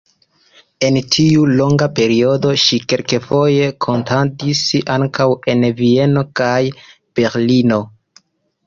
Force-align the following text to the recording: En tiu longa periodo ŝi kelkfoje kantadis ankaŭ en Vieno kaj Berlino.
En 0.87 0.95
tiu 1.15 1.43
longa 1.59 1.87
periodo 1.99 2.55
ŝi 2.63 2.81
kelkfoje 2.93 3.69
kantadis 3.87 4.65
ankaŭ 4.97 5.29
en 5.55 5.71
Vieno 5.85 6.27
kaj 6.43 6.61
Berlino. 6.99 7.81